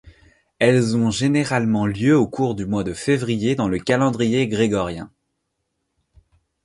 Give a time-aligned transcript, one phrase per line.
[0.57, 5.11] Elles ont généralement lieu au cours du mois de février dans le calendrier grégorien.